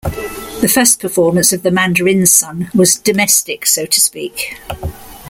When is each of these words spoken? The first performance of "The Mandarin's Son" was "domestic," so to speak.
The 0.61 0.67
first 0.73 0.99
performance 0.99 1.53
of 1.53 1.61
"The 1.61 1.69
Mandarin's 1.69 2.33
Son" 2.33 2.71
was 2.73 2.95
"domestic," 2.97 3.67
so 3.67 3.85
to 3.85 4.01
speak. 4.01 4.57